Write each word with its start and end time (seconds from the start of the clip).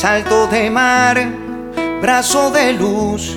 salto 0.00 0.46
de 0.46 0.70
mar, 0.70 1.16
brazo 2.00 2.52
de 2.52 2.72
luz, 2.72 3.36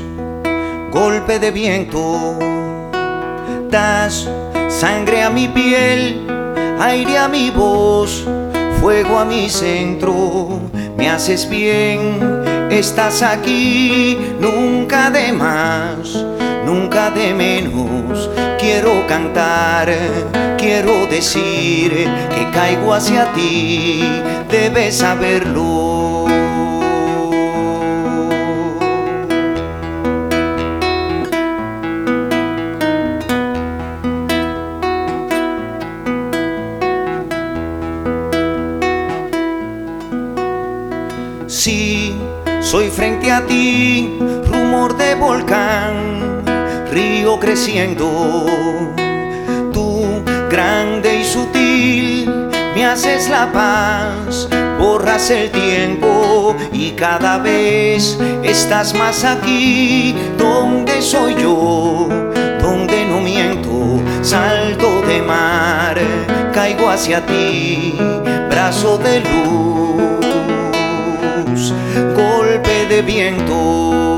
golpe 0.92 1.40
de 1.40 1.50
viento. 1.50 2.38
Das 3.72 4.30
sangre 4.70 5.24
a 5.24 5.32
mi 5.32 5.48
piel, 5.48 6.22
aire 6.80 7.18
a 7.18 7.28
mi 7.28 7.50
voz, 7.50 8.24
fuego 8.80 9.18
a 9.18 9.26
mi 9.26 9.50
centro. 9.50 10.60
Me 10.96 11.10
haces 11.10 11.50
bien, 11.50 12.20
estás 12.70 13.24
aquí, 13.24 14.20
nunca 14.40 15.10
de 15.10 15.34
más, 15.34 16.14
nunca 16.64 17.10
de 17.10 17.34
menos. 17.34 18.30
Quiero 18.60 19.08
cantar, 19.08 19.92
quiero 20.60 21.08
decir 21.08 22.08
que 22.36 22.52
caigo 22.54 22.94
hacia 22.94 23.34
ti, 23.34 24.04
debes 24.52 25.00
saberlo. 25.00 26.21
Sí, 41.52 42.16
soy 42.62 42.90
frente 42.90 43.30
a 43.30 43.46
ti, 43.46 44.18
rumor 44.50 44.96
de 44.96 45.16
volcán, 45.16 46.46
río 46.90 47.42
creciendo. 47.42 48.46
Tú, 49.74 50.24
grande 50.50 51.20
y 51.20 51.26
sutil, 51.26 52.50
me 52.74 52.86
haces 52.86 53.30
la 53.30 53.52
paz, 53.52 54.48
borras 54.80 55.30
el 55.30 55.52
tiempo 55.52 56.56
y 56.72 56.92
cada 56.92 57.38
vez 57.38 58.18
estás 58.44 58.94
más 58.94 59.26
aquí, 59.26 60.16
donde 60.38 61.02
soy 61.02 61.36
yo, 61.36 62.08
donde 62.62 63.06
no 63.08 63.20
miento, 63.20 64.02
salto 64.22 65.02
de 65.02 65.22
mar, 65.22 66.00
caigo 66.54 66.90
hacia 66.90 67.26
ti, 67.26 67.94
brazo 68.50 68.98
de 68.98 69.20
luz 69.20 70.21
viento. 73.02 74.16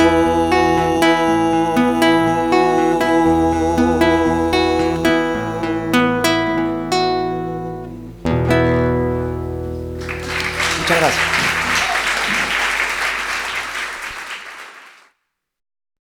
Muchas 10.80 11.00
gracias. 11.00 11.43